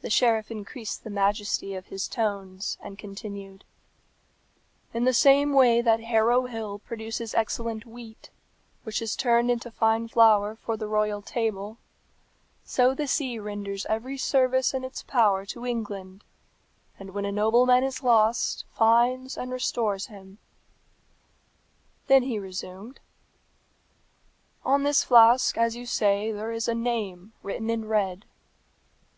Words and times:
The 0.00 0.08
sheriff 0.08 0.50
increased 0.50 1.04
the 1.04 1.10
majesty 1.10 1.74
of 1.74 1.88
his 1.88 2.08
tones, 2.08 2.78
and 2.80 2.98
continued, 2.98 3.62
"In 4.94 5.04
the 5.04 5.12
same 5.12 5.52
way 5.52 5.82
that 5.82 6.00
Harrow 6.00 6.46
Hill 6.46 6.78
produces 6.78 7.34
excellent 7.34 7.84
wheat, 7.84 8.30
which 8.84 9.02
is 9.02 9.14
turned 9.14 9.50
into 9.50 9.70
fine 9.70 10.08
flour 10.08 10.54
for 10.56 10.78
the 10.78 10.86
royal 10.86 11.20
table, 11.20 11.76
so 12.64 12.94
the 12.94 13.06
sea 13.06 13.38
renders 13.38 13.84
every 13.90 14.16
service 14.16 14.72
in 14.72 14.82
its 14.82 15.02
power 15.02 15.44
to 15.44 15.66
England, 15.66 16.24
and 16.98 17.10
when 17.10 17.26
a 17.26 17.30
nobleman 17.30 17.84
is 17.84 18.02
lost 18.02 18.64
finds 18.72 19.36
and 19.36 19.52
restores 19.52 20.06
him." 20.06 20.38
Then 22.06 22.22
he 22.22 22.38
resumed, 22.38 22.98
"On 24.64 24.84
this 24.84 25.04
flask, 25.04 25.58
as 25.58 25.76
you 25.76 25.84
say, 25.84 26.32
there 26.32 26.50
is 26.50 26.66
a 26.66 26.74
name 26.74 27.34
written 27.42 27.68
in 27.68 27.84
red." 27.88 28.24